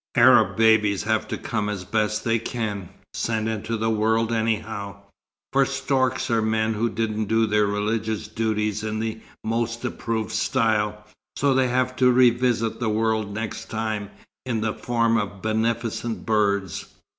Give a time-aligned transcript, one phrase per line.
[0.17, 4.95] Arab babies have to come as best they can sent into the world anyhow;
[5.53, 11.05] for storks are men who didn't do their religious duties in the most approved style,
[11.35, 14.09] so they have to revisit the world next time
[14.43, 16.87] in the form of beneficent birds."